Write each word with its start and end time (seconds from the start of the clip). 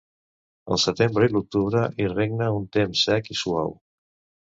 Al 0.75 0.81
setembre 0.83 1.27
i 1.29 1.35
l'octubre 1.35 1.85
hi 2.01 2.09
regna 2.17 2.51
un 2.59 2.69
temps 2.81 3.07
sec 3.11 3.33
i 3.37 3.43
suau. 3.47 3.81